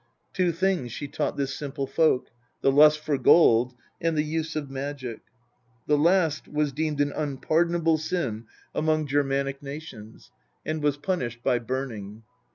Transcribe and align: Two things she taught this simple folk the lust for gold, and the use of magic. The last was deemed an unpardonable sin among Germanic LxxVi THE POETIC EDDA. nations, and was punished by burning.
Two 0.33 0.51
things 0.51 0.91
she 0.91 1.07
taught 1.07 1.37
this 1.37 1.53
simple 1.53 1.85
folk 1.85 2.31
the 2.61 2.71
lust 2.71 2.97
for 3.01 3.19
gold, 3.19 3.75
and 4.01 4.17
the 4.17 4.23
use 4.23 4.55
of 4.55 4.67
magic. 4.67 5.19
The 5.85 5.95
last 5.95 6.47
was 6.47 6.71
deemed 6.71 6.99
an 7.01 7.11
unpardonable 7.11 7.99
sin 7.99 8.45
among 8.73 9.05
Germanic 9.05 9.57
LxxVi 9.57 9.59
THE 9.59 9.61
POETIC 9.61 9.61
EDDA. 9.61 9.73
nations, 9.75 10.31
and 10.65 10.81
was 10.81 10.97
punished 10.97 11.43
by 11.43 11.59
burning. 11.59 12.23